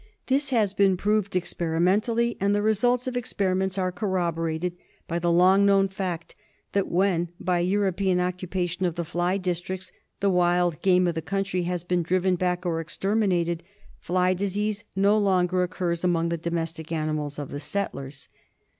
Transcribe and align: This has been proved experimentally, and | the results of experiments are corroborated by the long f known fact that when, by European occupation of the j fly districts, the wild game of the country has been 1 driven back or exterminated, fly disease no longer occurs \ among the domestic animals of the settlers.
This 0.25 0.49
has 0.49 0.73
been 0.73 0.97
proved 0.97 1.35
experimentally, 1.35 2.35
and 2.39 2.55
| 2.55 2.55
the 2.55 2.63
results 2.63 3.05
of 3.05 3.15
experiments 3.15 3.77
are 3.77 3.91
corroborated 3.91 4.75
by 5.07 5.19
the 5.19 5.31
long 5.31 5.61
f 5.61 5.65
known 5.67 5.87
fact 5.89 6.33
that 6.71 6.87
when, 6.87 7.29
by 7.39 7.59
European 7.59 8.19
occupation 8.19 8.87
of 8.87 8.95
the 8.95 9.03
j 9.03 9.09
fly 9.09 9.37
districts, 9.37 9.91
the 10.19 10.31
wild 10.31 10.81
game 10.81 11.05
of 11.05 11.13
the 11.13 11.21
country 11.21 11.65
has 11.65 11.83
been 11.83 11.99
1 11.99 12.03
driven 12.05 12.35
back 12.35 12.65
or 12.65 12.81
exterminated, 12.81 13.61
fly 13.99 14.33
disease 14.33 14.85
no 14.95 15.19
longer 15.19 15.61
occurs 15.61 16.03
\ 16.03 16.03
among 16.03 16.29
the 16.29 16.35
domestic 16.35 16.91
animals 16.91 17.37
of 17.37 17.49
the 17.51 17.59
settlers. 17.59 18.27